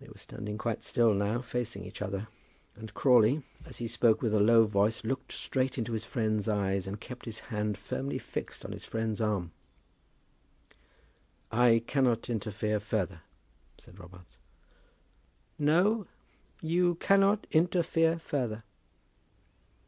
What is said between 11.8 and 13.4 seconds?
cannot interfere further,"